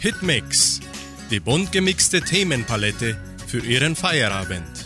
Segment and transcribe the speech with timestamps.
[0.00, 0.80] Hitmix,
[1.28, 3.16] die bunt gemixte Themenpalette
[3.48, 4.77] für Ihren Feierabend.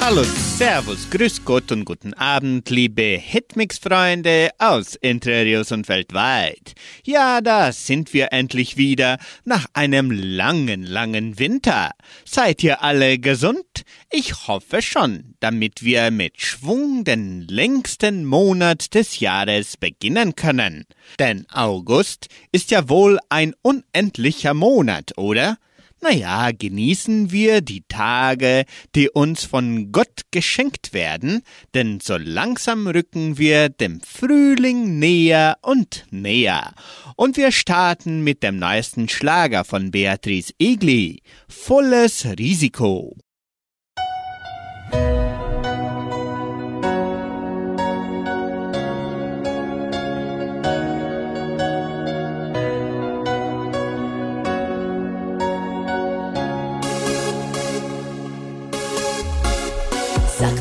[0.00, 6.74] Hallo, Servus, Grüß Gott und guten Abend, liebe Hitmix-Freunde aus Interrios und weltweit.
[7.04, 11.90] Ja, da sind wir endlich wieder nach einem langen, langen Winter.
[12.24, 13.82] Seid ihr alle gesund?
[14.10, 20.86] Ich hoffe schon, damit wir mit Schwung den längsten Monat des Jahres beginnen können.
[21.18, 25.58] Denn August ist ja wohl ein unendlicher Monat, oder?
[26.00, 31.42] Naja, genießen wir die Tage, die uns von Gott geschenkt werden,
[31.74, 36.72] denn so langsam rücken wir dem Frühling näher und näher.
[37.16, 43.16] Und wir starten mit dem neuesten Schlager von Beatrice Egli, Volles Risiko.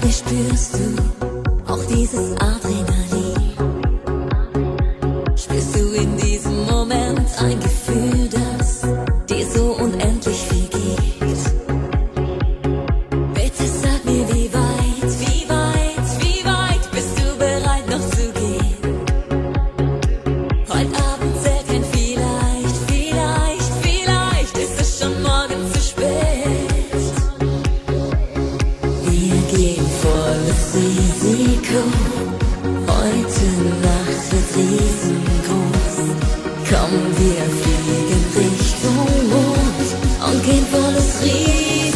[0.07, 0.95] Mir, spürst du
[1.67, 3.51] auch dieses Adrenalin?
[5.35, 7.76] Spürst du in diesem Moment ein Gefühl,
[40.73, 41.86] und gehen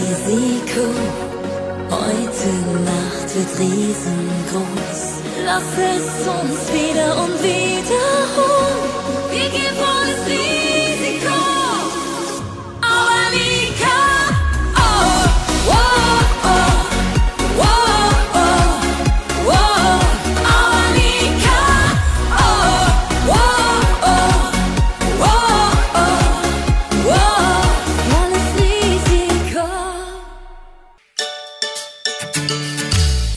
[0.00, 0.80] Risiko.
[1.90, 2.50] Heute
[2.90, 5.02] Nacht wird riesengroß.
[5.44, 8.80] Lass es uns wieder und wiederholen.
[9.30, 10.59] Wir gehen volles Risiko.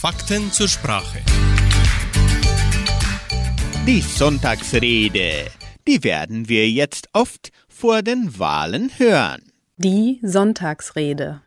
[0.03, 1.19] Fakten zur Sprache.
[3.87, 5.45] Die Sonntagsrede,
[5.87, 9.43] die werden wir jetzt oft vor den Wahlen hören.
[9.77, 11.39] Die Sonntagsrede.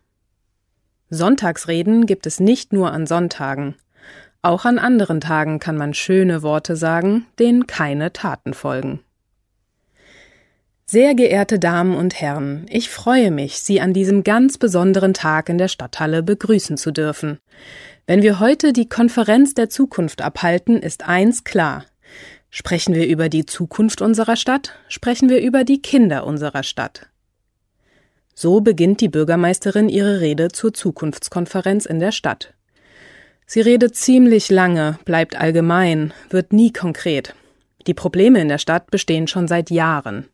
[1.11, 3.75] Sonntagsreden gibt es nicht nur an Sonntagen.
[4.41, 9.01] Auch an anderen Tagen kann man schöne Worte sagen, denen keine Taten folgen.
[10.87, 15.59] Sehr geehrte Damen und Herren, ich freue mich, Sie an diesem ganz besonderen Tag in
[15.59, 17.39] der Stadthalle begrüßen zu dürfen.
[18.09, 21.85] Wenn wir heute die Konferenz der Zukunft abhalten, ist eins klar.
[22.51, 27.09] Sprechen wir über die Zukunft unserer Stadt, sprechen wir über die Kinder unserer Stadt.
[28.33, 32.55] So beginnt die Bürgermeisterin ihre Rede zur Zukunftskonferenz in der Stadt.
[33.45, 37.35] Sie redet ziemlich lange, bleibt allgemein, wird nie konkret.
[37.89, 40.29] Die Probleme in der Stadt bestehen schon seit Jahren.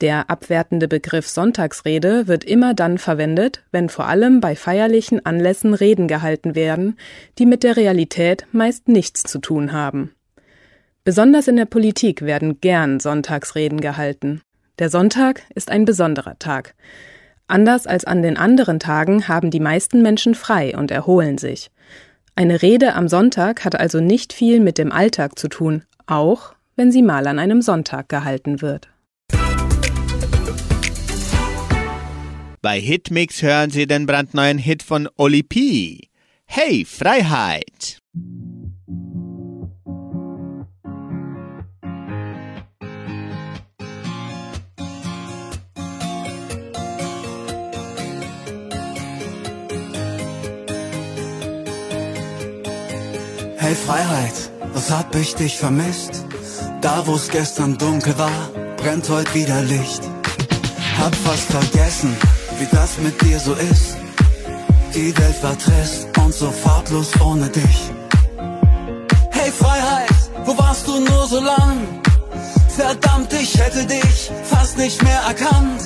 [0.00, 6.06] Der abwertende Begriff Sonntagsrede wird immer dann verwendet, wenn vor allem bei feierlichen Anlässen Reden
[6.06, 6.96] gehalten werden,
[7.38, 10.12] die mit der Realität meist nichts zu tun haben.
[11.02, 14.40] Besonders in der Politik werden gern Sonntagsreden gehalten.
[14.78, 16.74] Der Sonntag ist ein besonderer Tag.
[17.48, 21.70] Anders als an den anderen Tagen haben die meisten Menschen frei und erholen sich.
[22.36, 26.92] Eine Rede am Sonntag hat also nicht viel mit dem Alltag zu tun, auch wenn
[26.92, 28.90] sie mal an einem Sonntag gehalten wird.
[32.60, 36.08] Bei Hitmix hören Sie den brandneuen Hit von Oli P.
[36.44, 38.00] Hey, Freiheit!
[53.56, 56.24] Hey Freiheit, was hab ich dich vermisst?
[56.80, 60.02] Da wo's gestern dunkel war, brennt heute wieder Licht.
[60.96, 62.16] Hab fast vergessen,
[62.58, 63.96] wie das mit dir so ist.
[64.94, 67.90] Die Welt war trist und so farblos ohne dich.
[69.30, 70.14] Hey Freiheit,
[70.44, 72.00] wo warst du nur so lang?
[72.68, 75.82] Verdammt, ich hätte dich fast nicht mehr erkannt.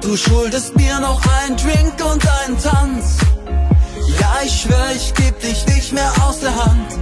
[0.00, 3.18] Du schuldest mir noch einen Drink und einen Tanz.
[4.20, 6.98] Ja, ich schwör, ich geb dich nicht mehr aus der Hand.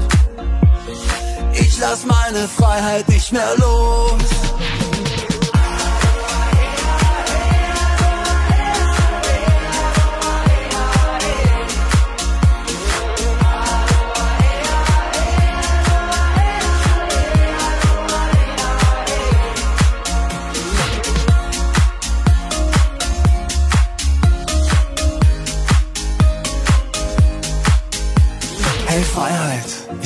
[1.52, 4.43] Ich lass meine Freiheit nicht mehr los.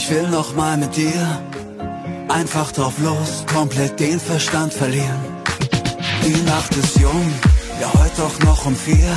[0.09, 1.43] Ich will noch mal mit dir
[2.29, 5.21] einfach drauf los, komplett den Verstand verlieren.
[6.25, 7.31] Die Nacht ist jung,
[7.81, 9.13] ja heute doch noch um vier.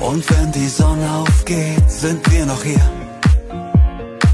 [0.00, 2.80] Und wenn die Sonne aufgeht, sind wir noch hier.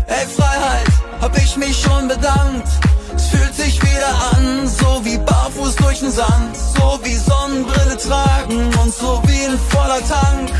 [0.06, 2.69] Hey Freiheit, hab ich mich schon bedankt.
[3.16, 8.70] Es fühlt sich wieder an, so wie barfuß durch den Sand, so wie Sonnenbrille tragen
[8.82, 10.52] und so wie ein voller Tank.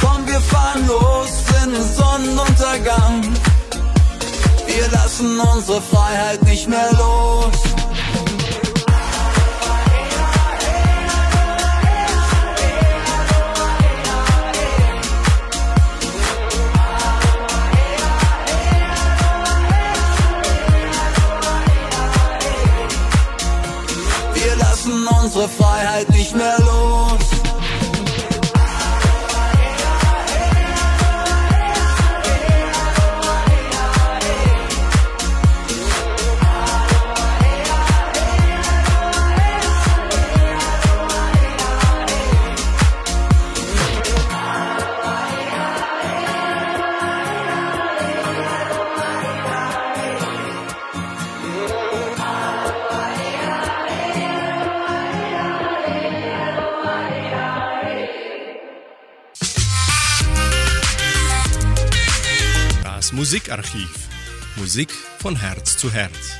[0.00, 1.30] Komm, wir fahren los
[1.64, 3.24] in den Sonnenuntergang.
[5.18, 7.54] Lassen unsere Freiheit nicht mehr los.
[24.34, 26.65] Wir lassen unsere Freiheit nicht mehr los.
[63.56, 64.08] Musikarchiv.
[64.56, 66.36] Musik von Herz zu Herz.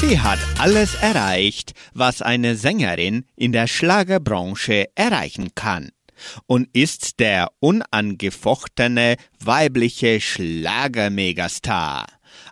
[0.00, 5.90] Sie hat alles erreicht, was eine Sängerin in der Schlagerbranche erreichen kann
[6.46, 12.06] und ist der unangefochtene weibliche Schlagermegastar.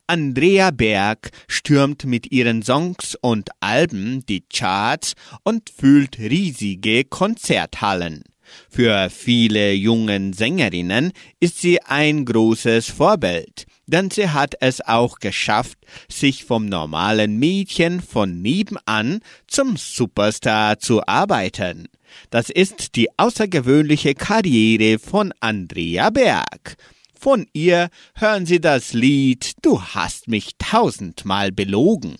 [0.08, 5.12] Andrea Berg stürmt mit ihren Songs und Alben die Charts
[5.44, 8.24] und füllt riesige Konzerthallen.
[8.70, 15.78] Für viele jungen Sängerinnen ist sie ein großes Vorbild, denn sie hat es auch geschafft,
[16.08, 21.88] sich vom normalen Mädchen von nebenan zum Superstar zu arbeiten.
[22.30, 26.76] Das ist die außergewöhnliche Karriere von Andrea Berg.
[27.18, 32.16] Von ihr hören Sie das Lied Du hast mich tausendmal belogen.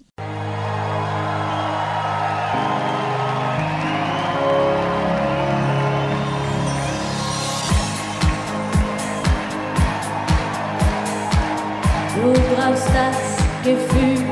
[12.20, 13.16] Du brauchst das
[13.62, 14.24] Gefühl,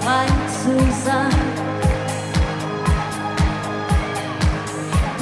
[0.00, 1.30] frei zu sein.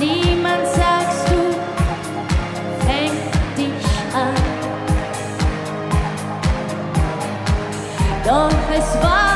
[0.00, 1.40] Niemand sagst du,
[2.84, 4.34] fängt dich an.
[8.24, 9.27] Doch es war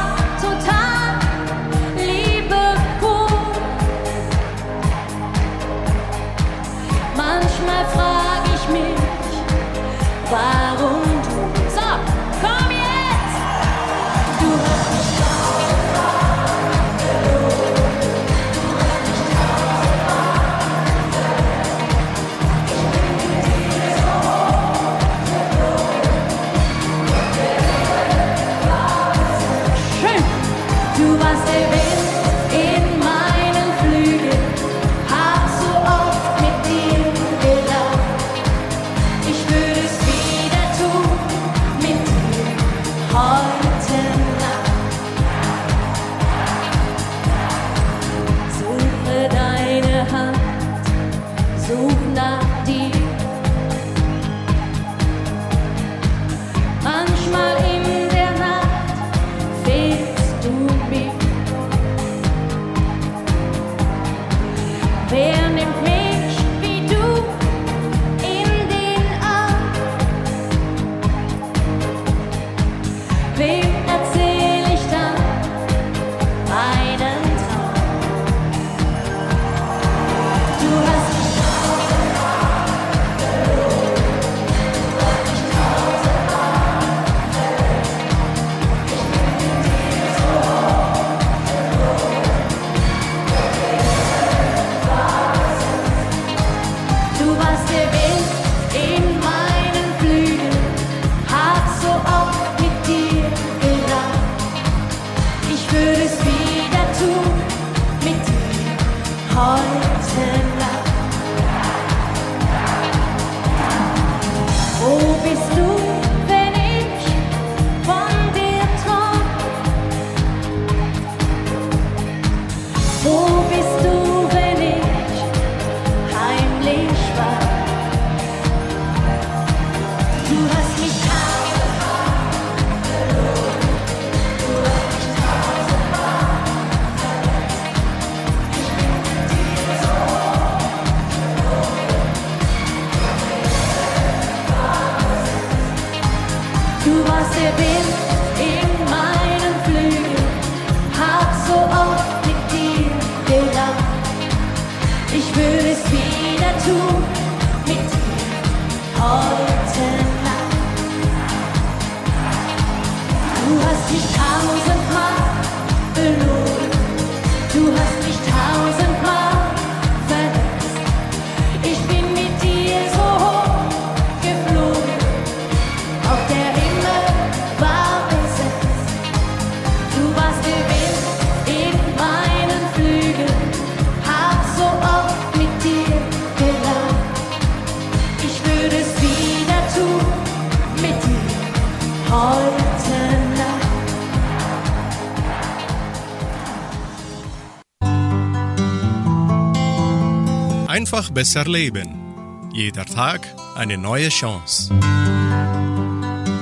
[200.92, 202.50] Einfach besser leben.
[202.52, 204.78] Jeder Tag eine neue Chance.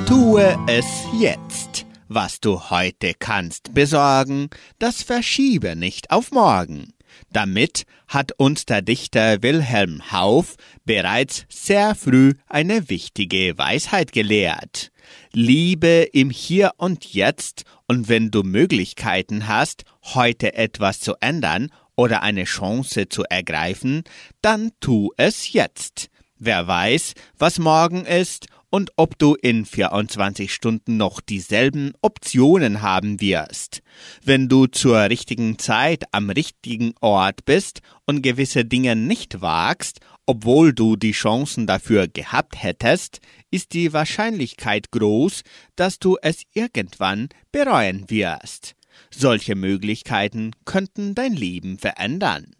[0.08, 0.86] Tue es
[1.20, 1.86] jetzt.
[2.08, 6.94] Was du heute kannst besorgen, das verschiebe nicht auf morgen.
[7.30, 14.90] Damit hat uns der Dichter Wilhelm Hauff bereits sehr früh eine wichtige Weisheit gelehrt.
[15.32, 22.22] Liebe im Hier und Jetzt und wenn du Möglichkeiten hast, heute etwas zu ändern oder
[22.22, 24.04] eine Chance zu ergreifen,
[24.40, 26.08] dann tu es jetzt.
[26.38, 33.20] Wer weiß, was morgen ist und ob du in 24 Stunden noch dieselben Optionen haben
[33.20, 33.82] wirst.
[34.24, 40.72] Wenn du zur richtigen Zeit am richtigen Ort bist und gewisse Dinge nicht wagst, obwohl
[40.72, 45.42] du die Chancen dafür gehabt hättest, ist die Wahrscheinlichkeit groß,
[45.76, 48.74] dass du es irgendwann bereuen wirst.
[49.12, 52.54] Solche Möglichkeiten könnten dein Leben verändern.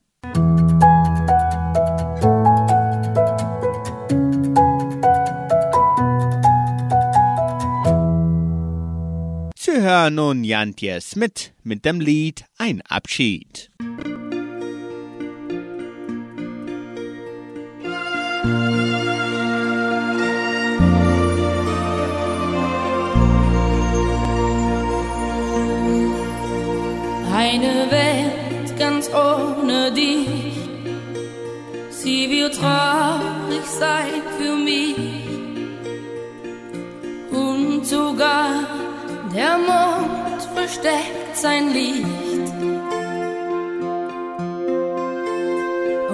[9.56, 13.70] Sie hören nun Jantje Smith mit dem Lied Ein Abschied.
[27.52, 30.54] Eine Welt ganz ohne dich,
[31.90, 34.94] sie wird traurig sein für mich.
[37.32, 38.50] Und sogar
[39.34, 42.06] der Mond versteckt sein Licht.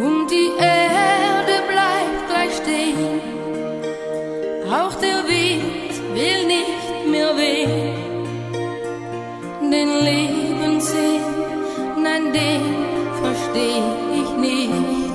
[0.06, 3.20] Und die Erde bleibt gleich stehen,
[4.70, 8.06] auch der Wind will nicht mehr wehen
[9.70, 9.90] den
[10.76, 11.22] Lebenssinn,
[12.02, 12.60] nein, den
[13.22, 13.82] versteh
[14.14, 15.05] ich nicht.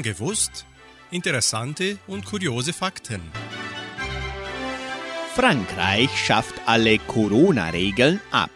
[0.00, 0.64] Schon gewusst?
[1.10, 3.20] Interessante und kuriose Fakten.
[5.34, 8.50] Frankreich schafft alle Corona-Regeln ab.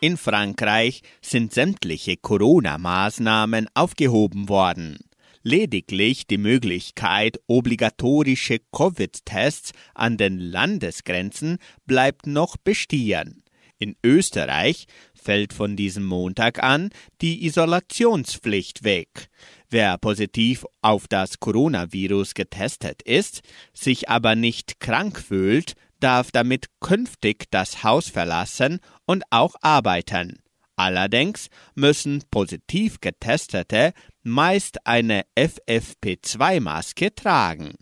[0.00, 4.98] In Frankreich sind sämtliche Corona-Maßnahmen aufgehoben worden.
[5.42, 13.42] Lediglich die Möglichkeit obligatorische Covid-Tests an den Landesgrenzen bleibt noch bestehen.
[13.78, 19.28] In Österreich fällt von diesem Montag an die Isolationspflicht weg.
[19.72, 23.40] Wer positiv auf das Coronavirus getestet ist,
[23.72, 30.42] sich aber nicht krank fühlt, darf damit künftig das Haus verlassen und auch arbeiten.
[30.76, 37.72] Allerdings müssen positiv Getestete meist eine FFP2-Maske tragen.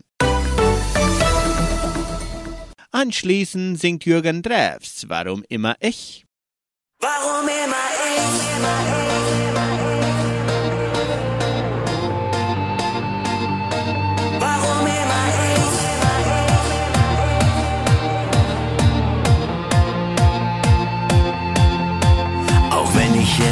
[2.91, 6.23] Anschließend singt Jürgen Drews Warum immer ich?
[7.01, 7.75] Warum immer
[8.15, 8.61] ich?
[8.61, 9.80] Warum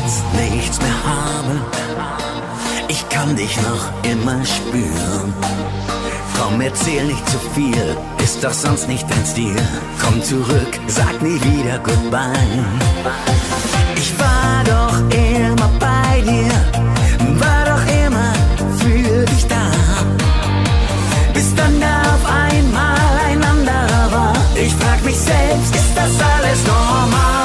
[0.09, 1.61] jetzt nichts mehr habe,
[2.87, 5.33] ich kann dich noch immer spüren.
[6.37, 9.55] Komm, erzähl nicht zu viel, ist doch sonst nicht dein Stil.
[10.01, 12.65] Komm zurück, sag nie wieder Goodbye.
[13.95, 16.53] Ich war doch immer bei dir,
[17.43, 18.33] war doch immer
[18.79, 19.65] für dich da.
[21.33, 24.33] Bis dann da auf einmal ein anderer war.
[24.55, 27.38] Ich frag mich selbst, ist das alles normal?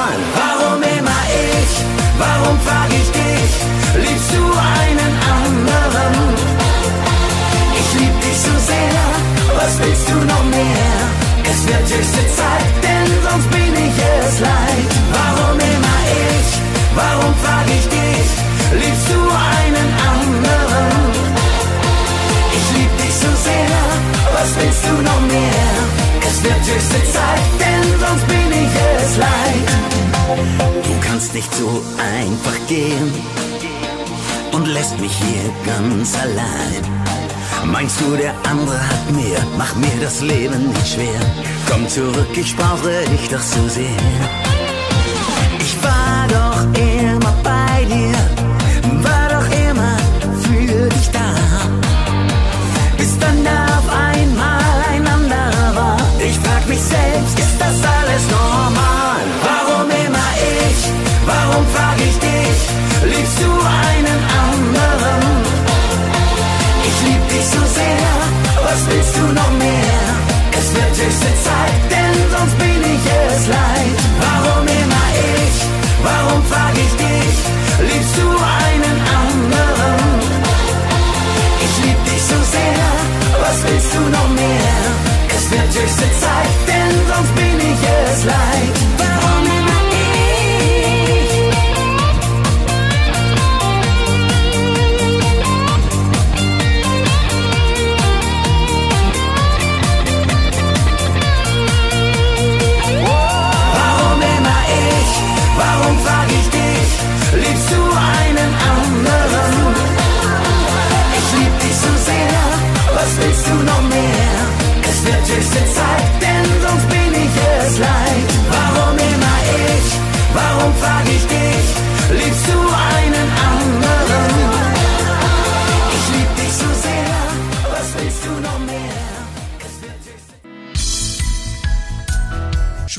[9.85, 10.97] Willst du noch mehr?
[11.51, 14.89] Es wird höchste Zeit, denn sonst bin ich es leid.
[15.17, 16.49] Warum immer ich?
[17.01, 18.27] Warum frag ich dich?
[18.81, 19.19] Liebst du
[19.55, 20.89] einen anderen?
[22.57, 23.79] Ich lieb dich so sehr,
[24.35, 25.71] was willst du noch mehr?
[26.29, 29.67] Es wird höchste Zeit, denn sonst bin ich es leid.
[30.87, 31.83] Du kannst nicht so
[32.17, 33.11] einfach gehen
[34.51, 37.04] und lässt mich hier ganz allein.
[37.71, 39.39] Meinst du, der andere hat mehr?
[39.57, 41.19] Mach mir das Leben nicht schwer.
[41.69, 44.44] Komm zurück, ich brauche dich doch so sehr.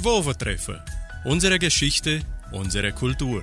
[0.07, 0.85] Schwovertreffer.
[1.25, 2.21] Unsere Geschichte,
[2.53, 3.43] unsere Kultur.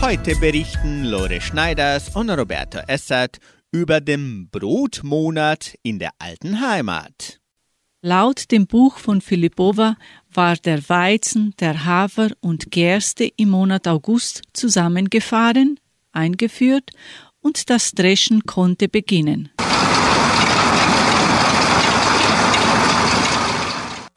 [0.00, 3.36] Heute berichten Lore Schneiders und Roberto Essert
[3.70, 7.38] über den Brotmonat in der alten Heimat.
[8.00, 9.98] Laut dem Buch von Filipova
[10.32, 15.78] war der Weizen, der Hafer und Gerste im Monat August zusammengefahren,
[16.12, 16.92] eingeführt
[17.40, 19.50] und das Dreschen konnte beginnen.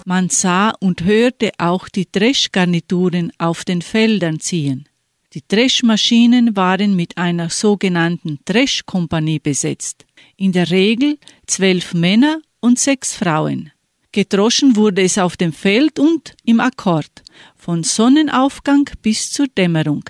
[0.09, 4.87] Man sah und hörte auch die Dreschgarnituren auf den Feldern ziehen.
[5.33, 10.05] Die Dreschmaschinen waren mit einer sogenannten Dreschkompanie besetzt,
[10.37, 13.73] in der Regel zwölf Männer und sechs Frauen.
[14.13, 17.11] Gedroschen wurde es auf dem Feld und im Akkord,
[17.57, 20.05] von Sonnenaufgang bis zur Dämmerung.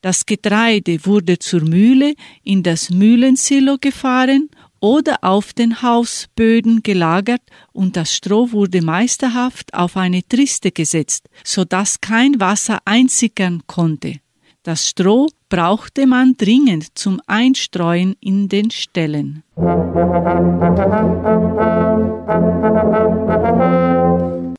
[0.00, 4.50] Das Getreide wurde zur Mühle in das Mühlensilo gefahren
[4.80, 11.64] oder auf den Hausböden gelagert und das Stroh wurde meisterhaft auf eine Triste gesetzt, so
[11.64, 14.20] dass kein Wasser einsickern konnte.
[14.62, 19.44] Das Stroh brauchte man dringend zum Einstreuen in den Ställen.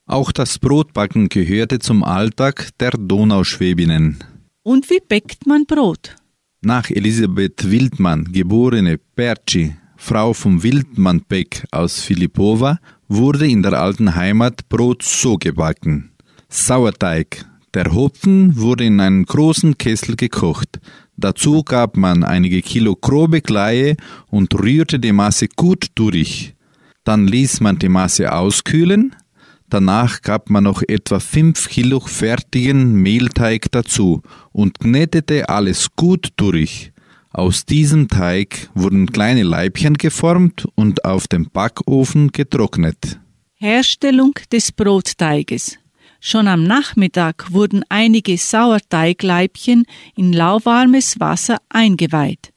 [0.05, 4.23] Auch das Brotbacken gehörte zum Alltag der Donauschwäbinnen.
[4.63, 6.15] Und wie bäckt man Brot?
[6.61, 9.75] Nach Elisabeth Wildmann, geborene Perci,
[10.07, 16.11] Frau vom Wildmann-Beck aus Filipova, wurde in der alten Heimat Brot so gebacken.
[16.47, 17.43] Sauerteig.
[17.73, 20.79] Der Hopfen wurde in einem großen Kessel gekocht.
[21.17, 26.55] Dazu gab man einige Kilo grobe Kleie und rührte die Masse gut durch.
[27.03, 29.13] Dann ließ man die Masse auskühlen.
[29.69, 34.21] Danach gab man noch etwa 5 Kilo fertigen Mehlteig dazu
[34.53, 36.93] und knetete alles gut durch.
[37.31, 43.19] Aus diesem Teig wurden kleine Leibchen geformt und auf dem Backofen getrocknet.
[43.55, 45.77] Herstellung des Brotteiges.
[46.19, 49.85] Schon am Nachmittag wurden einige Sauerteigleibchen
[50.15, 52.51] in lauwarmes Wasser eingeweiht.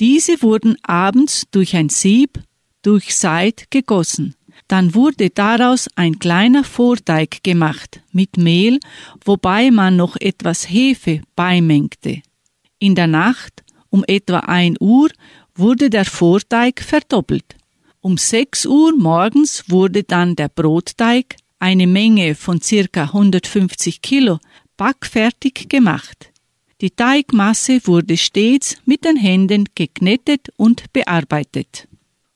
[0.00, 2.40] Diese wurden abends durch ein Sieb,
[2.82, 4.34] durch Seid gegossen.
[4.68, 8.80] Dann wurde daraus ein kleiner Vorteig gemacht mit Mehl,
[9.24, 12.22] wobei man noch etwas Hefe beimengte.
[12.78, 13.63] In der Nacht
[13.94, 15.08] um etwa 1 Uhr
[15.54, 17.54] wurde der Vorteig verdoppelt.
[18.00, 24.40] Um 6 Uhr morgens wurde dann der Brotteig, eine Menge von circa 150 Kilo,
[24.76, 26.32] backfertig gemacht.
[26.80, 31.86] Die Teigmasse wurde stets mit den Händen geknetet und bearbeitet.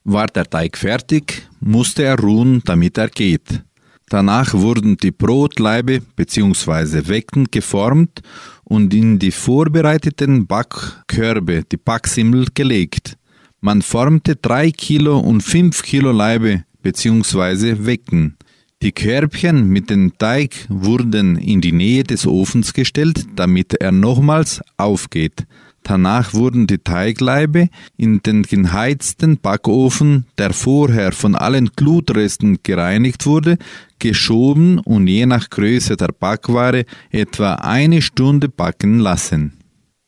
[0.05, 3.65] War der Teig fertig, musste er ruhen, damit er geht.
[4.09, 7.09] Danach wurden die Brotleibe bzw.
[7.09, 8.23] Wecken geformt
[8.65, 13.17] und in die vorbereiteten Backkörbe, die Backsimmel, gelegt.
[13.61, 17.85] Man formte drei Kilo und fünf Kilo Leibe bzw.
[17.87, 18.37] Wecken.
[18.81, 24.61] Die Körbchen mit dem Teig wurden in die Nähe des Ofens gestellt, damit er nochmals
[24.77, 25.47] aufgeht.
[25.83, 33.57] Danach wurden die Teigleibe in den geheizten Backofen, der vorher von allen Glutresten gereinigt wurde,
[33.99, 39.59] geschoben und je nach Größe der Backware etwa eine Stunde backen lassen.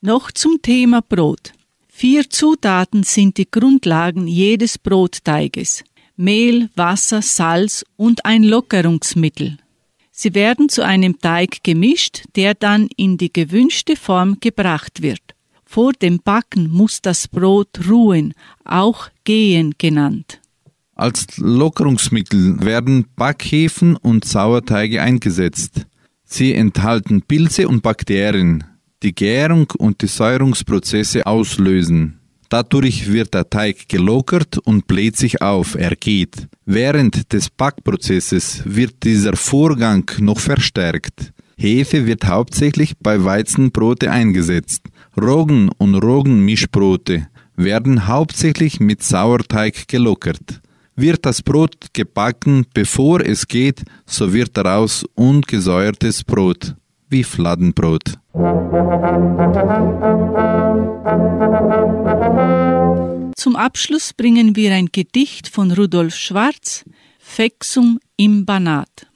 [0.02, 1.52] Noch zum Thema Brot.
[1.88, 5.84] Vier Zutaten sind die Grundlagen jedes Brotteiges.
[6.16, 9.58] Mehl, Wasser, Salz und ein Lockerungsmittel.
[10.10, 15.34] Sie werden zu einem Teig gemischt, der dann in die gewünschte Form gebracht wird.
[15.72, 20.40] Vor dem Backen muss das Brot ruhen, auch gehen genannt.
[20.96, 25.86] Als Lockerungsmittel werden Backhefen und Sauerteige eingesetzt.
[26.24, 28.64] Sie enthalten Pilze und Bakterien,
[29.04, 32.18] die Gärung und die Säurungsprozesse auslösen.
[32.48, 36.48] Dadurch wird der Teig gelockert und bläht sich auf, er geht.
[36.66, 41.32] Während des Backprozesses wird dieser Vorgang noch verstärkt.
[41.56, 44.82] Hefe wird hauptsächlich bei Weizenbrote eingesetzt.
[45.16, 50.60] Roggen und Roggenmischbrote werden hauptsächlich mit Sauerteig gelockert.
[50.96, 56.74] Wird das Brot gebacken, bevor es geht, so wird daraus ungesäuertes Brot,
[57.08, 58.18] wie Fladenbrot.
[63.34, 66.84] Zum Abschluss bringen wir ein Gedicht von Rudolf Schwarz,
[67.18, 69.06] Fexum im Banat.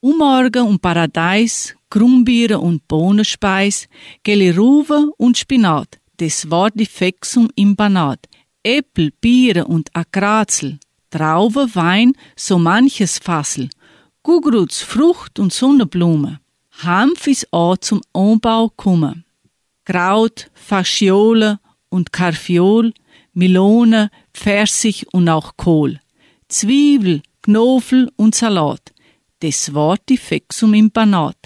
[0.00, 3.88] Umorgen und Paradies, Grumbiere und Bohnenspeis,
[4.22, 8.20] Geliruve und Spinat, des war die Fexum im Banat,
[8.62, 10.78] Äpfel, Biere und Akrazel,
[11.10, 13.70] Traube, Wein, so manches Fassel,
[14.22, 16.40] Gugruz, Frucht und Sonnenblume,
[16.82, 19.24] Hanf ist auch zum Anbau gekommen.
[19.84, 22.92] Kraut, Fasciole und Karfiol,
[23.32, 25.98] Melone, Pfirsich und auch Kohl.
[26.48, 28.92] Zwiebel, Knofel und Salat.
[29.40, 31.37] Das war die Fexum im Banat.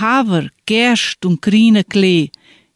[0.00, 2.30] Haver, Gerst und grüne Klee.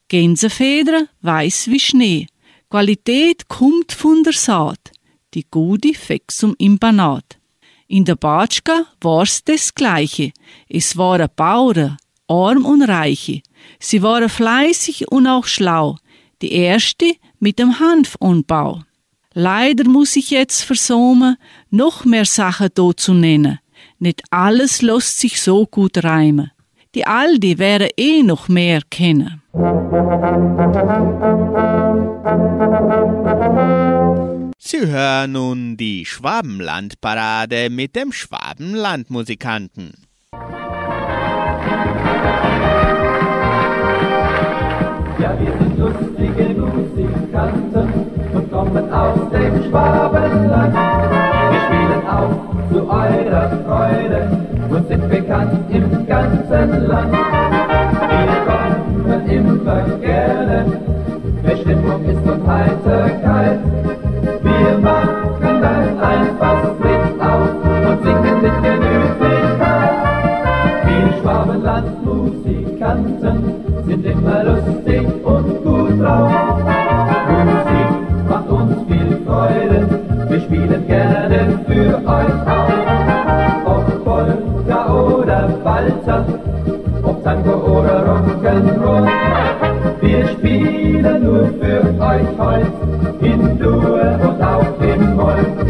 [0.09, 2.27] Gänsefedern, weiß wie Schnee.
[2.71, 4.93] Qualität kommt von der Saat.
[5.35, 7.39] Die gute Fexum im Banat.
[7.89, 10.33] In der Batschka war's das Gleiche.
[10.69, 11.97] Es waren Bauern,
[12.29, 13.43] arm und reiche.
[13.81, 15.97] Sie waren fleißig und auch schlau.
[16.41, 18.83] Die erste mit dem Hanfanbau.
[19.35, 21.37] Leider muss ich jetzt versäumen,
[21.71, 23.59] noch mehr Sachen do zu nennen.
[23.99, 26.51] Nicht alles lässt sich so gut reimen.
[26.99, 29.41] Die Aldi wäre eh noch mehr kennen.
[34.59, 39.93] Sie hören nun die Schwabenlandparade mit dem Schwabenlandmusikanten.
[45.21, 47.93] Ja, wir sind lustige Musikanten
[48.35, 50.75] und kommen aus dem Schwabenland.
[50.75, 52.35] Wir spielen auch
[52.73, 57.13] zu eurer Freude und sind bekannt im ganzen Land.
[57.13, 60.67] Wir kommen immer gerne,
[61.43, 63.59] wer Stimmung ist und Heiterkeit.
[64.43, 67.51] Wir machen dann einfach mit auf
[67.89, 69.93] und singen mit Genügigkeit.
[70.85, 73.39] Wir Schwabenland-Musikanten
[73.87, 76.33] sind immer lustig und gut drauf.
[77.45, 77.91] Musik
[78.29, 79.89] macht uns viel Freude,
[80.29, 82.68] wir spielen gerne für euch auf.
[86.09, 86.25] Walzer,
[87.03, 89.07] ob Tango oder Rock'n'Roll.
[90.01, 92.73] Wir spielen nur für euch heute
[93.21, 95.68] in Dur und auch in Moll.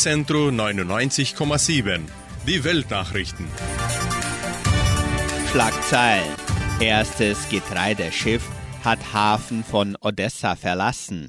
[0.00, 2.00] Radio Unicentro 99,7.
[2.46, 3.46] Die Weltnachrichten.
[5.52, 6.34] Schlagzeilen.
[6.80, 8.48] Erstes Getreideschiff
[8.82, 11.28] hat Hafen von Odessa verlassen.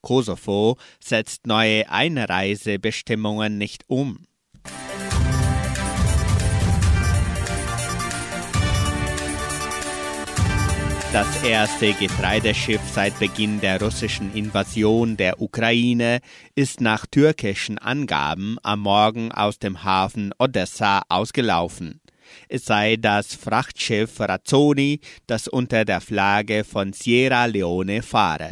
[0.00, 4.26] Kosovo setzt neue Einreisebestimmungen nicht um.
[11.10, 16.20] Das erste Getreideschiff seit Beginn der russischen Invasion der Ukraine
[16.54, 22.02] ist nach türkischen Angaben am Morgen aus dem Hafen Odessa ausgelaufen.
[22.50, 28.50] Es sei das Frachtschiff Razzoni, das unter der Flagge von Sierra Leone fahre.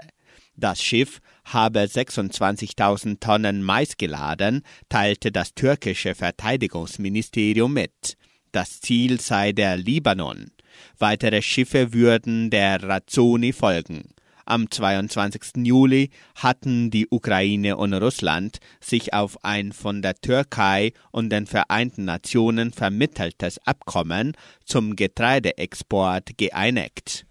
[0.56, 8.16] Das Schiff habe 26.000 Tonnen Mais geladen, teilte das türkische Verteidigungsministerium mit.
[8.50, 10.55] Das Ziel sei der Libanon.
[10.98, 14.14] Weitere Schiffe würden der Razzoni folgen.
[14.46, 15.66] Am 22.
[15.66, 22.04] Juli hatten die Ukraine und Russland sich auf ein von der Türkei und den Vereinten
[22.04, 27.26] Nationen vermitteltes Abkommen zum Getreideexport geeinigt.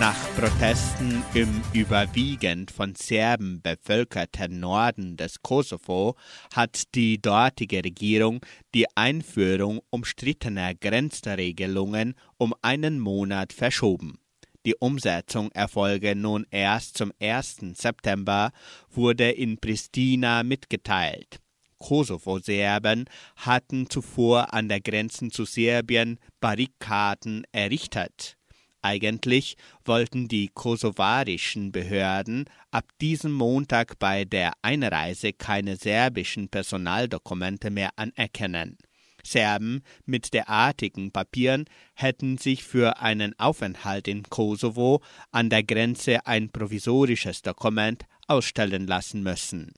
[0.00, 6.16] Nach Protesten im überwiegend von Serben bevölkerten Norden des Kosovo
[6.54, 8.40] hat die dortige Regierung
[8.74, 14.18] die Einführung umstrittener Grenzregelungen um einen Monat verschoben.
[14.64, 17.74] Die Umsetzung erfolge nun erst zum 1.
[17.74, 18.52] September,
[18.88, 21.40] wurde in Pristina mitgeteilt.
[21.78, 23.04] Kosovo-Serben
[23.36, 28.38] hatten zuvor an der Grenze zu Serbien Barrikaden errichtet.
[28.82, 37.90] Eigentlich wollten die kosovarischen Behörden ab diesem Montag bei der Einreise keine serbischen Personaldokumente mehr
[37.96, 38.78] anerkennen.
[39.22, 46.50] Serben mit derartigen Papieren hätten sich für einen Aufenthalt in Kosovo an der Grenze ein
[46.50, 49.72] provisorisches Dokument ausstellen lassen müssen.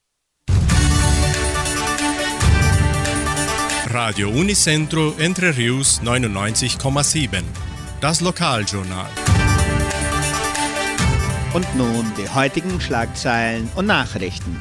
[3.92, 7.71] Radio Unicentro Entre Rius 99,7.
[8.02, 9.06] Das Lokaljournal.
[11.54, 14.58] Und nun die heutigen Schlagzeilen und Nachrichten.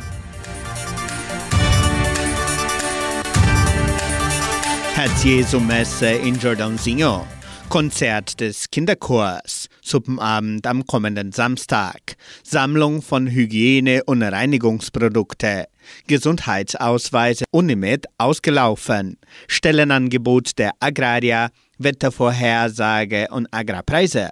[4.94, 7.26] Herz-Jesu-Messe in Giordanosinho.
[7.68, 9.70] Konzert des Kinderchors.
[9.82, 12.18] Suppenabend am kommenden Samstag.
[12.44, 15.66] Sammlung von Hygiene- und Reinigungsprodukte.
[16.06, 19.18] Gesundheitsausweise Unimed ausgelaufen.
[19.48, 21.50] Stellenangebot der Agraria.
[21.84, 24.30] Wettervorhersage und Agrarpreise.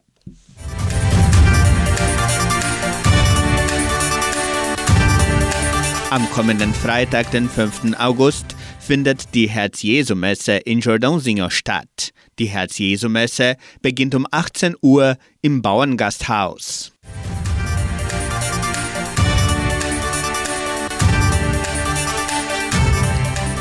[6.11, 7.99] Am kommenden Freitag, den 5.
[7.99, 12.11] August, findet die Herz-Jesu-Messe in Jordansinger statt.
[12.39, 16.93] Die Herz-Jesu-Messe beginnt um 18 Uhr im Bauerngasthaus.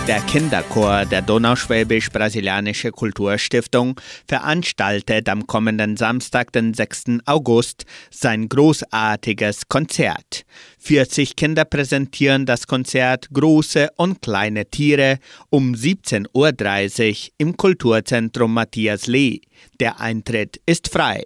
[0.08, 7.18] Der Kinderchor der Donauschwäbisch-Brasilianische Kulturstiftung veranstaltet am kommenden Samstag, den 6.
[7.26, 10.46] August, sein großartiges Konzert.
[10.78, 15.18] 40 Kinder präsentieren das Konzert Große und kleine Tiere
[15.50, 19.42] um 17.30 Uhr im Kulturzentrum Matthias Lee.
[19.78, 21.24] Der Eintritt ist frei.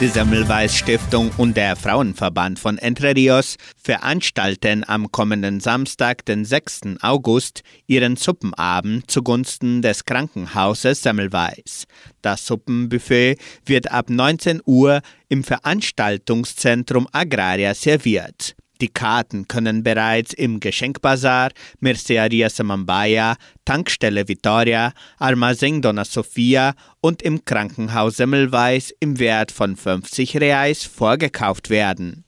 [0.00, 6.96] Die Semmelweis Stiftung und der Frauenverband von Entre Rios veranstalten am kommenden Samstag, den 6.
[7.02, 11.84] August, ihren Suppenabend zugunsten des Krankenhauses Semmelweis.
[12.22, 13.36] Das Suppenbuffet
[13.66, 18.56] wird ab 19 Uhr im Veranstaltungszentrum Agraria serviert.
[18.80, 21.50] Die Karten können bereits im Geschenkbazar,
[21.80, 30.38] Merceria Samambaya, Tankstelle Vittoria, Armazém Dona Sofia und im Krankenhaus Semmelweis im Wert von 50
[30.38, 32.24] Reais vorgekauft werden.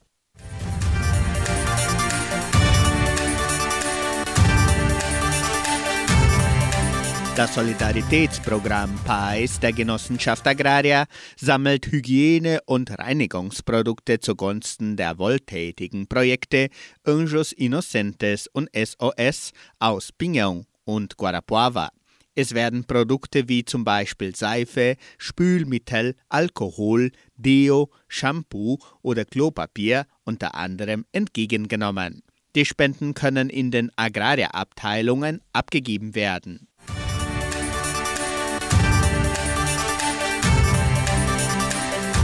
[7.35, 16.69] Das Solidaritätsprogramm PAIS der Genossenschaft Agraria sammelt Hygiene- und Reinigungsprodukte zugunsten der wohltätigen Projekte
[17.05, 21.89] Anjos Innocentes und SOS aus Pinhão und Guarapuava.
[22.35, 31.07] Es werden Produkte wie zum Beispiel Seife, Spülmittel, Alkohol, Deo, Shampoo oder Klopapier unter anderem
[31.13, 32.23] entgegengenommen.
[32.55, 36.69] Die Spenden können in den Agraria-Abteilungen abgegeben werden.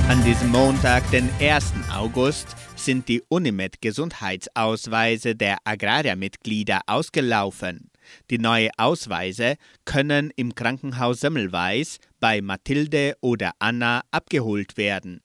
[0.09, 1.75] An diesem Montag, den 1.
[1.95, 7.91] August, sind die Unimed-Gesundheitsausweise der Agraria-Mitglieder ausgelaufen.
[8.31, 15.21] Die neuen Ausweise können im Krankenhaus Semmelweis bei Mathilde oder Anna abgeholt werden.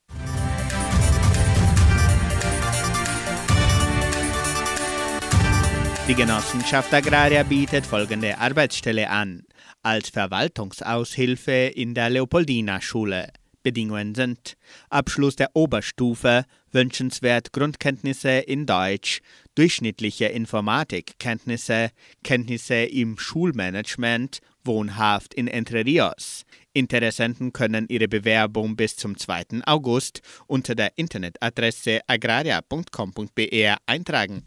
[6.09, 9.43] Die Genossenschaft Agraria bietet folgende Arbeitsstelle an.
[9.81, 13.29] Als Verwaltungsaushilfe in der Leopoldina-Schule.
[13.63, 14.55] Bedingungen sind
[14.89, 19.21] Abschluss der Oberstufe, wünschenswert Grundkenntnisse in Deutsch,
[19.55, 21.91] durchschnittliche Informatikkenntnisse,
[22.23, 26.43] Kenntnisse im Schulmanagement, wohnhaft in Entre Rios.
[26.73, 29.61] Interessenten können ihre Bewerbung bis zum 2.
[29.65, 34.43] August unter der Internetadresse agraria.com.br eintragen.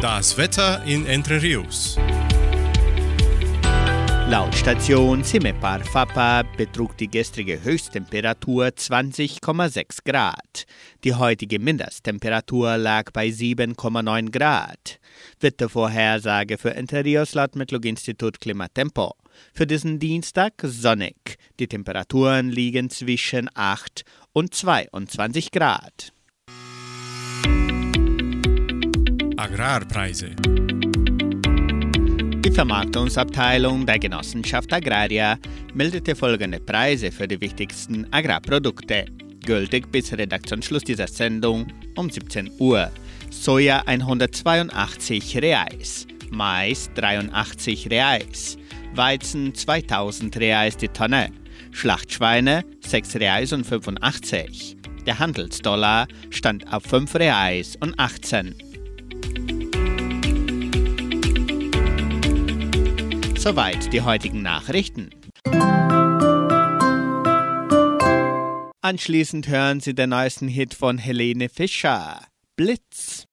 [0.00, 1.96] Das Wetter in Entre Rios.
[4.26, 10.64] Laut Station Cimepar Fapa betrug die gestrige Höchsttemperatur 20,6 Grad.
[11.04, 14.98] Die heutige Mindesttemperatur lag bei 7,9 Grad.
[15.40, 19.12] Wettervorhersage für Entre Rios laut Metlog-Institut Klimatempo.
[19.52, 21.36] Für diesen Dienstag sonnig.
[21.60, 26.14] Die Temperaturen liegen zwischen 8 und 22 Grad.
[29.36, 30.34] Agrarpreise.
[32.44, 35.38] Die Vermarktungsabteilung der Genossenschaft Agraria
[35.72, 39.06] meldete folgende Preise für die wichtigsten Agrarprodukte.
[39.46, 41.66] Gültig bis Redaktionsschluss dieser Sendung
[41.96, 42.90] um 17 Uhr.
[43.30, 48.58] Soja 182 Reais, Mais 83 Reais,
[48.94, 51.30] Weizen 2000 Reais die Tonne,
[51.72, 54.76] Schlachtschweine 6 Reais und 85.
[55.06, 58.73] Der Handelsdollar stand auf 5 Reais und 18.
[63.44, 65.10] Soweit die heutigen Nachrichten.
[68.80, 72.22] Anschließend hören Sie den neuesten Hit von Helene Fischer,
[72.56, 73.26] Blitz.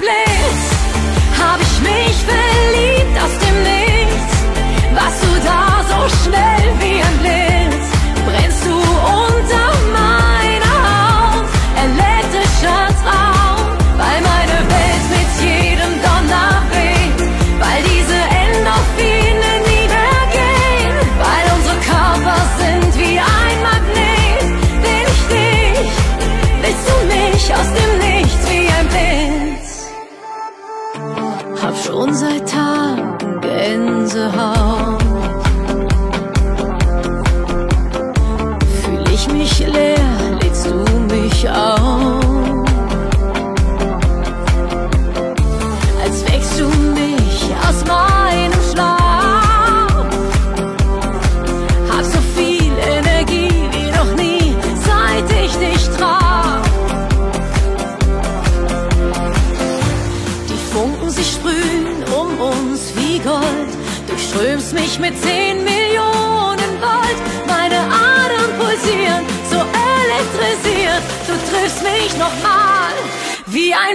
[0.00, 0.29] Wie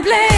[0.03, 0.34] wie ein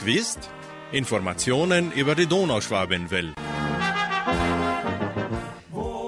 [0.00, 0.50] gewusst?
[0.92, 3.34] Informationen über die Donauschwabenwelle.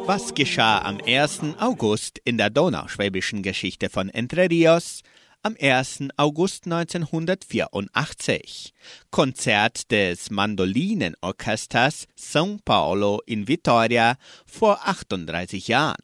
[0.07, 1.41] Was geschah am 1.
[1.59, 5.03] August in der donauschwäbischen Geschichte von Entre Rios?
[5.45, 6.09] Am 1.
[6.17, 8.73] August 1984.
[9.11, 14.17] Konzert des Mandolinenorchesters São Paulo in Vitoria
[14.47, 16.03] vor 38 Jahren.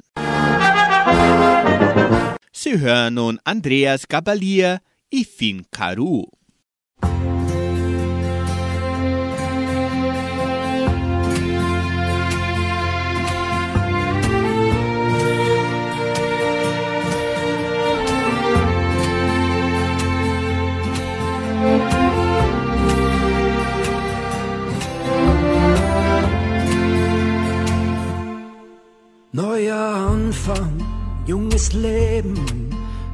[2.52, 4.80] Sie hören nun Andreas Gabalier,
[5.10, 6.37] Ifin Karu.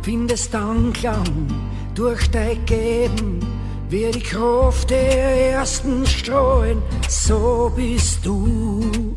[0.04, 1.48] Findest Anklang
[1.94, 3.40] durch dein Geben,
[3.88, 9.14] wie die Kraft der ersten Strahlen, so bist du.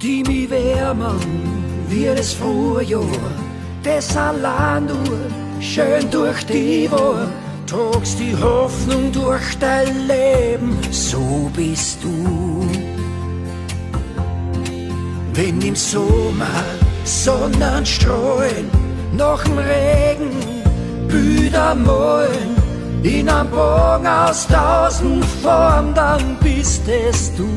[0.00, 1.18] Die mich wärmen
[1.88, 3.02] wie das Frühjahr,
[3.82, 5.18] das allein nur
[5.60, 7.28] schön durch die war,
[7.66, 12.66] tragst die Hoffnung durch dein Leben, so bist du.
[15.34, 16.64] Wenn im Sommer
[17.08, 18.70] Sonnenstrahlen
[19.16, 20.30] nach dem Regen
[21.08, 22.54] Bilder malen
[23.02, 27.48] in einem Bogen aus tausend Formen, dann bist es du.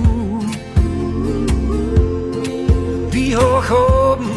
[3.11, 4.31] Wie hoch oben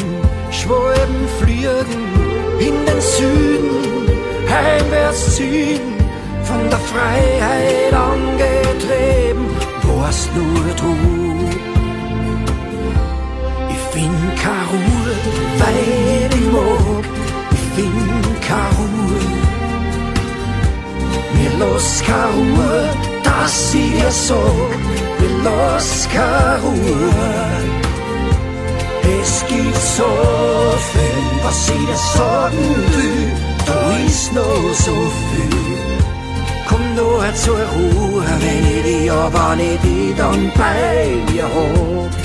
[0.50, 2.02] Schwalben fliegen
[2.58, 4.08] in den Süden,
[4.50, 5.94] heimwärts ziehen,
[6.42, 9.46] von der Freiheit angetrieben,
[9.82, 11.14] warst nur du.
[13.70, 14.93] Ich keine Ruhe,
[15.59, 17.05] weil ich mag,
[17.53, 19.20] ich find keine Ruhe.
[21.35, 22.89] Mir los keine Ruhe,
[23.22, 24.72] dass ich dir sag,
[25.20, 27.75] mir los keine Ruhe.
[29.20, 30.11] Es gibt so
[30.91, 32.66] viel, was ich dir sagen
[32.97, 33.33] will,
[33.66, 34.97] da ist noch so
[35.31, 35.75] viel.
[36.68, 42.24] Komm her zur Ruhe, wenn ich dich aber nicht dann bei mir hab.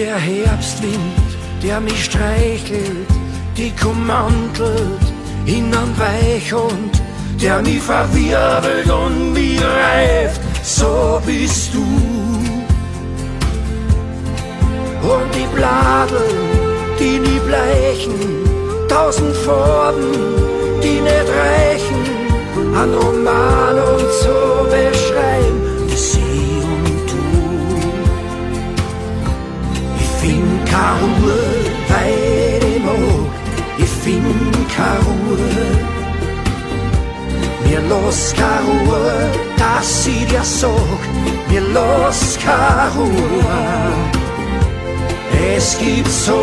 [0.00, 1.28] Der Herbstwind,
[1.62, 3.06] der mich streichelt,
[3.54, 5.04] die kommandelt,
[5.44, 6.92] hin und weich und
[7.38, 11.82] der mich verwirbelt und mich reift, so bist du.
[15.06, 16.48] Und die Bladeln,
[16.98, 18.18] die nie bleichen,
[18.88, 20.12] tausend Farben,
[20.82, 24.99] die nicht reichen, an Roman und so beschreiben,
[30.70, 31.38] find keine Ruhe,
[31.88, 33.30] weil ich mag,
[33.78, 35.38] ich find keine Ruhe.
[37.64, 41.00] Mir los keine Ruhe, dass ich dir sag,
[41.48, 43.92] mir los keine Ruhe.
[45.56, 46.40] Es gibt so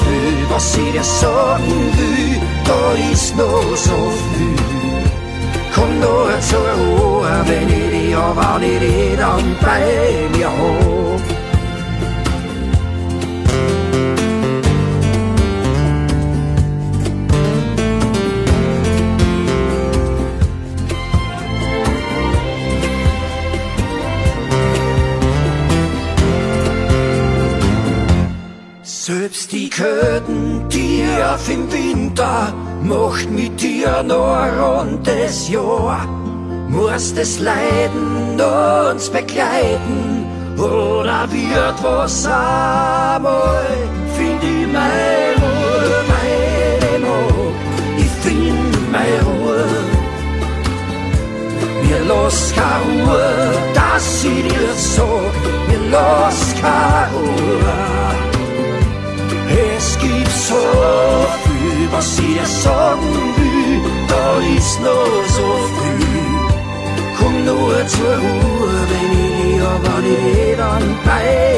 [0.00, 4.56] viel, was ich dir sagen will, da ist noch so viel.
[5.74, 11.35] Komm nur zur Ruhe, wenn ich dich aber nicht dann bei mir hab.
[29.06, 32.52] Selbst die Köten, die auf im Winter
[32.82, 36.08] macht mit dir noch ein rundes Jahr.
[36.68, 40.26] Muss das Leiden uns begleiten
[40.58, 43.64] oder wird was einmal?
[44.16, 47.54] Find ich meine Ruhe, meine Mag,
[47.98, 49.68] ich find meine Ruhe.
[51.84, 55.32] Mir los keine Ruhe, dass ich dir sag,
[55.68, 58.25] mir los keine Ruhe.
[59.48, 60.62] Es gibt so
[61.44, 66.36] viel, was ich dir sagen will, da ist noch so viel.
[67.18, 71.56] Komm nur zur Ruhe, wenn ich dich aber nicht dann bei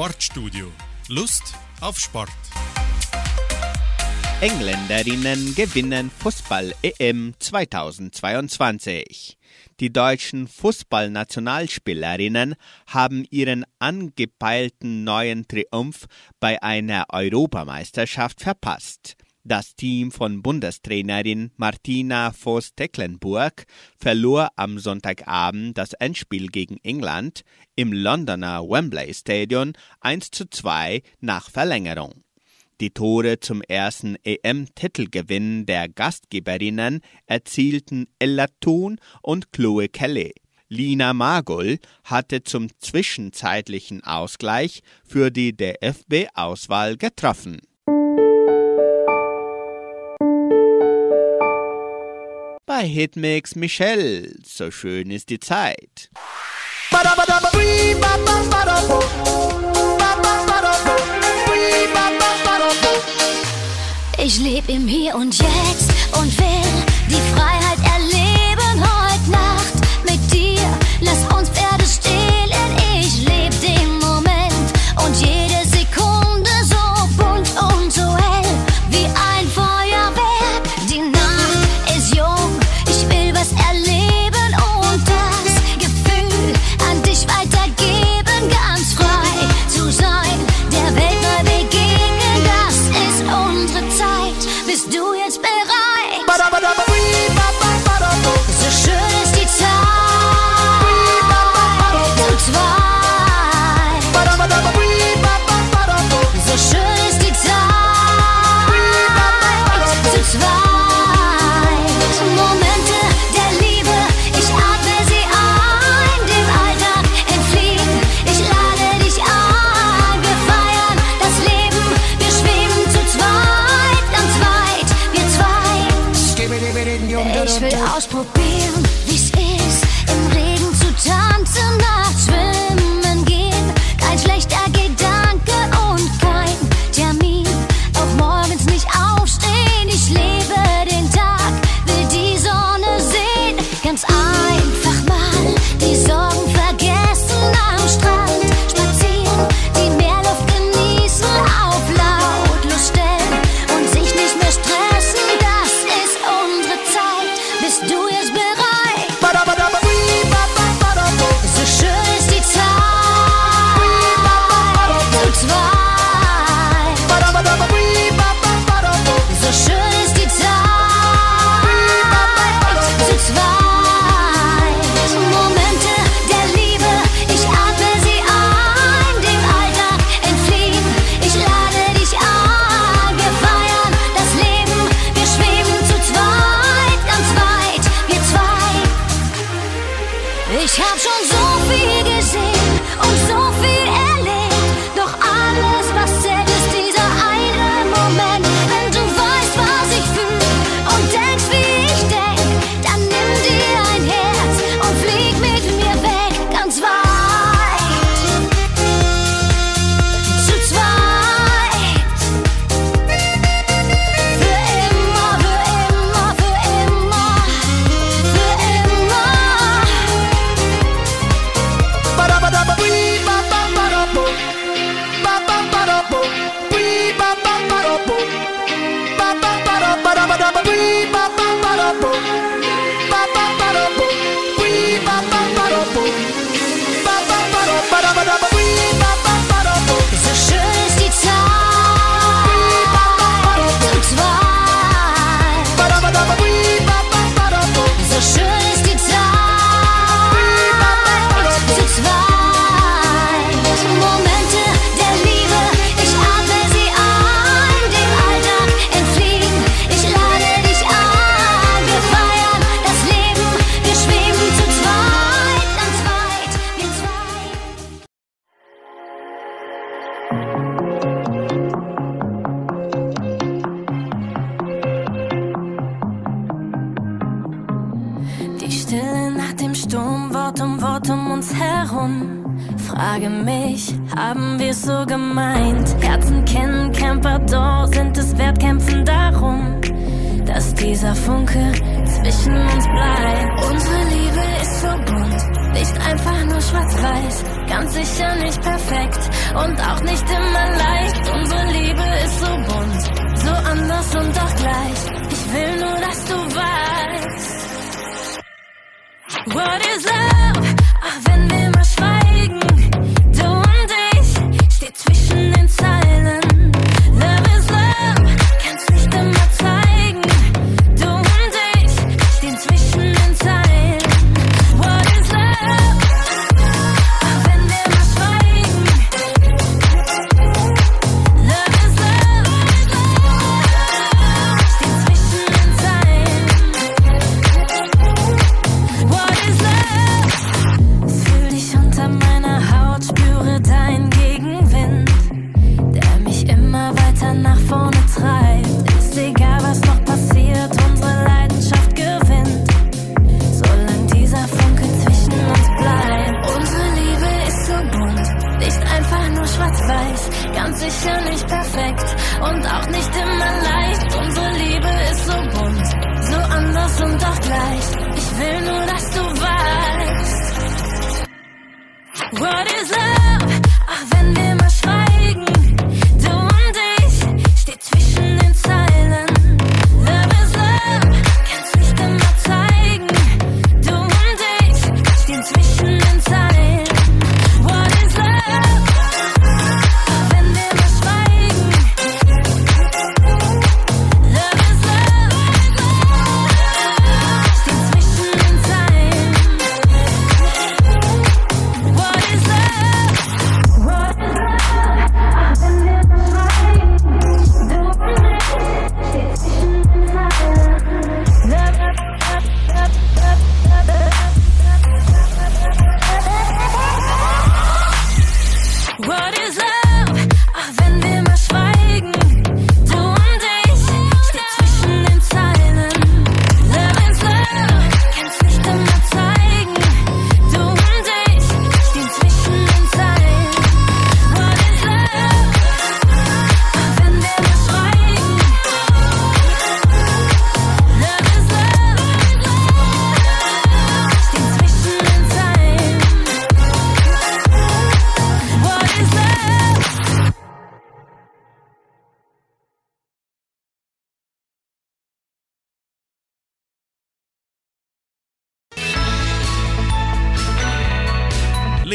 [0.00, 0.72] Sportstudio.
[1.08, 2.30] Lust auf Sport.
[4.40, 9.36] Engländerinnen gewinnen Fußball-EM 2022.
[9.78, 12.54] Die deutschen Fußballnationalspielerinnen
[12.86, 16.06] haben ihren angepeilten neuen Triumph
[16.40, 19.18] bei einer Europameisterschaft verpasst.
[19.50, 27.42] Das Team von Bundestrainerin Martina Voss-Tecklenburg verlor am Sonntagabend das Endspiel gegen England
[27.74, 29.72] im Londoner Wembley Stadion
[30.02, 32.22] 1 zu 2 nach Verlängerung.
[32.80, 40.32] Die Tore zum ersten EM-Titelgewinn der Gastgeberinnen erzielten Ella Thun und Chloe Kelly.
[40.68, 47.60] Lina Magul hatte zum zwischenzeitlichen Ausgleich für die DFB-Auswahl getroffen.
[52.70, 56.08] Bei Hitmix Michelle, so schön ist die Zeit.
[64.18, 70.60] Ich lebe im Hier und Jetzt und will die Freiheit erleben heute Nacht mit dir.
[71.00, 71.39] Lass uns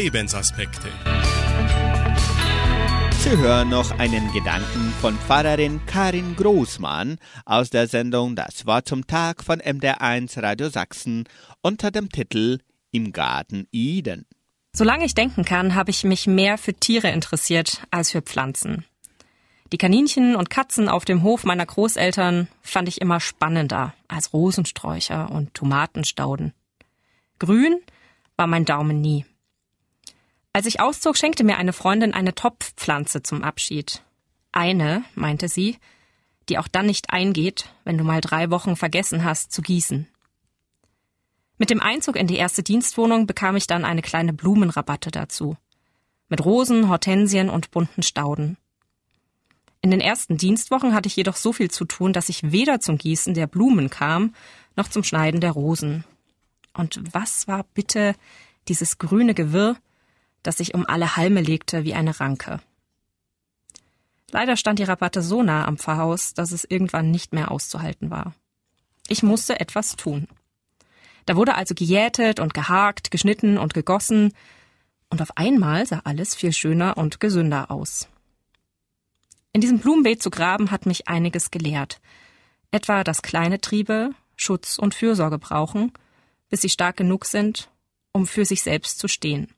[0.06, 0.86] Lebensaspekte.
[3.18, 9.08] Sie hören noch einen Gedanken von Pfarrerin Karin Großmann aus der Sendung Das Wort zum
[9.08, 11.24] Tag von MDR1 Radio Sachsen
[11.60, 12.60] unter dem Titel
[12.92, 14.26] Im Garten Eden.
[14.72, 18.84] Solange ich denken kann, habe ich mich mehr für Tiere interessiert als für Pflanzen.
[19.72, 25.32] Die Kaninchen und Katzen auf dem Hof meiner Großeltern fand ich immer spannender als Rosensträucher
[25.32, 26.52] und Tomatenstauden.
[27.40, 27.80] Grün
[28.36, 29.24] war mein Daumen nie.
[30.56, 34.00] Als ich auszog, schenkte mir eine Freundin eine Topfpflanze zum Abschied.
[34.52, 35.76] Eine, meinte sie,
[36.48, 40.08] die auch dann nicht eingeht, wenn du mal drei Wochen vergessen hast zu gießen.
[41.58, 45.58] Mit dem Einzug in die erste Dienstwohnung bekam ich dann eine kleine Blumenrabatte dazu.
[46.30, 48.56] Mit Rosen, Hortensien und bunten Stauden.
[49.82, 52.96] In den ersten Dienstwochen hatte ich jedoch so viel zu tun, dass ich weder zum
[52.96, 54.34] Gießen der Blumen kam,
[54.74, 56.04] noch zum Schneiden der Rosen.
[56.72, 58.14] Und was war bitte
[58.68, 59.76] dieses grüne Gewirr,
[60.46, 62.60] das sich um alle Halme legte wie eine Ranke.
[64.30, 68.32] Leider stand die Rabatte so nah am Pfarrhaus, dass es irgendwann nicht mehr auszuhalten war.
[69.08, 70.28] Ich musste etwas tun.
[71.26, 74.32] Da wurde also gejätet und gehakt, geschnitten und gegossen,
[75.08, 78.08] und auf einmal sah alles viel schöner und gesünder aus.
[79.52, 82.00] In diesem Blumenbeet zu graben hat mich einiges gelehrt.
[82.72, 85.92] Etwa, dass kleine Triebe Schutz und Fürsorge brauchen,
[86.50, 87.70] bis sie stark genug sind,
[88.12, 89.55] um für sich selbst zu stehen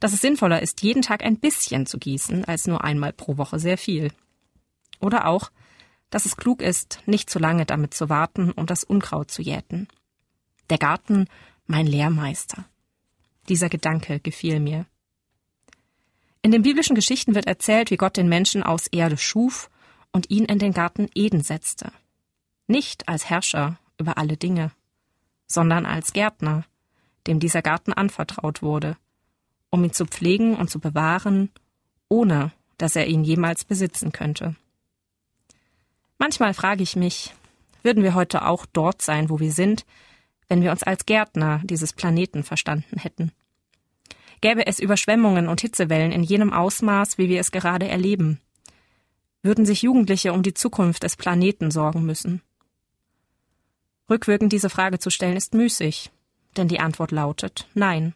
[0.00, 3.58] dass es sinnvoller ist, jeden Tag ein bisschen zu gießen, als nur einmal pro Woche
[3.58, 4.12] sehr viel.
[5.00, 5.50] Oder auch,
[6.10, 9.88] dass es klug ist, nicht zu lange damit zu warten, um das Unkraut zu jäten.
[10.70, 11.26] Der Garten,
[11.66, 12.64] mein Lehrmeister.
[13.48, 14.86] Dieser Gedanke gefiel mir.
[16.42, 19.70] In den biblischen Geschichten wird erzählt, wie Gott den Menschen aus Erde schuf
[20.12, 21.90] und ihn in den Garten Eden setzte.
[22.66, 24.70] Nicht als Herrscher über alle Dinge,
[25.46, 26.64] sondern als Gärtner,
[27.26, 28.96] dem dieser Garten anvertraut wurde–
[29.70, 31.50] um ihn zu pflegen und zu bewahren,
[32.08, 34.54] ohne dass er ihn jemals besitzen könnte.
[36.18, 37.34] Manchmal frage ich mich,
[37.82, 39.84] würden wir heute auch dort sein, wo wir sind,
[40.48, 43.32] wenn wir uns als Gärtner dieses Planeten verstanden hätten?
[44.40, 48.40] Gäbe es Überschwemmungen und Hitzewellen in jenem Ausmaß, wie wir es gerade erleben?
[49.42, 52.42] Würden sich Jugendliche um die Zukunft des Planeten sorgen müssen?
[54.10, 56.10] Rückwirkend diese Frage zu stellen ist müßig,
[56.56, 58.14] denn die Antwort lautet Nein.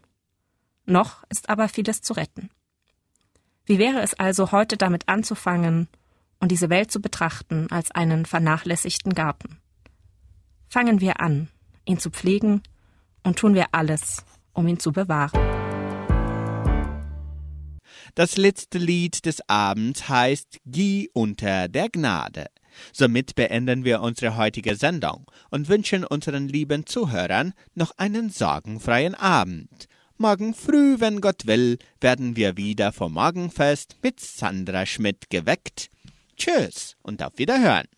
[0.84, 2.50] Noch ist aber vieles zu retten.
[3.64, 5.88] Wie wäre es also, heute damit anzufangen
[6.40, 9.58] und diese Welt zu betrachten als einen vernachlässigten Garten?
[10.68, 11.48] Fangen wir an,
[11.84, 12.62] ihn zu pflegen
[13.22, 15.40] und tun wir alles, um ihn zu bewahren.
[18.14, 22.46] Das letzte Lied des Abends heißt Gie unter der Gnade.
[22.92, 29.88] Somit beenden wir unsere heutige Sendung und wünschen unseren lieben Zuhörern noch einen sorgenfreien Abend.
[30.22, 35.90] Morgen früh, wenn Gott will, werden wir wieder vom Morgenfest mit Sandra Schmidt geweckt.
[36.36, 37.88] Tschüss und auf Wiederhören.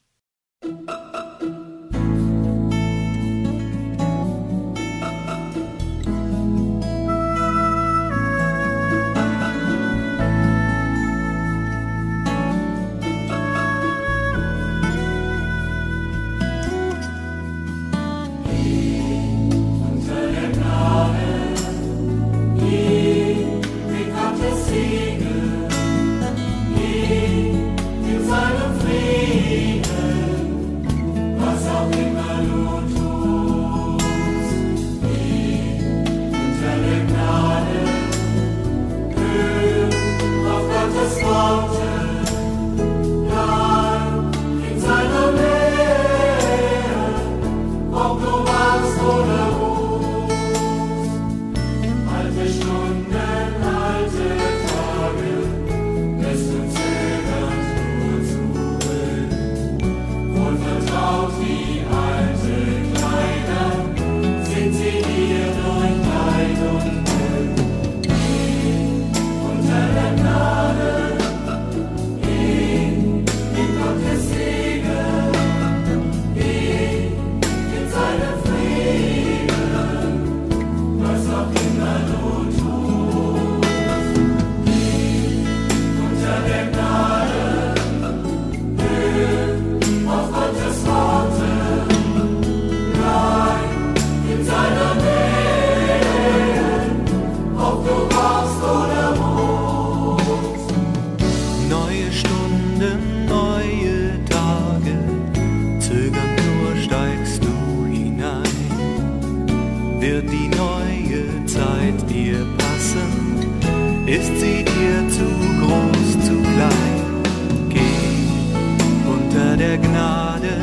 [119.64, 120.54] Der Gnade,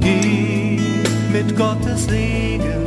[0.00, 0.80] geh
[1.32, 2.84] mit Gottes Segen,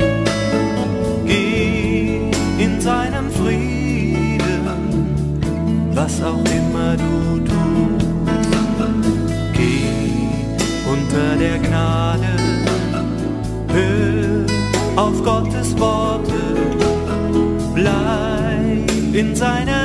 [1.26, 2.18] geh
[2.58, 4.64] in seinem Frieden,
[5.94, 8.06] was auch immer du tust,
[9.58, 9.84] geh
[10.94, 12.32] unter der Gnade,
[13.76, 16.40] hör auf Gottes Worte,
[17.74, 19.79] bleib in seiner